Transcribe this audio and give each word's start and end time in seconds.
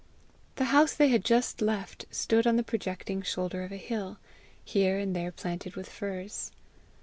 The 0.55 0.65
house 0.73 0.95
they 0.95 1.09
had 1.09 1.23
just 1.23 1.61
left 1.61 2.07
stood 2.09 2.47
on 2.47 2.55
the 2.55 2.63
projecting 2.63 3.21
shoulder 3.21 3.63
of 3.63 3.71
a 3.71 3.77
hill, 3.77 4.17
here 4.65 4.97
and 4.97 5.15
there 5.15 5.31
planted 5.31 5.75
with 5.75 5.87
firs. 5.87 6.51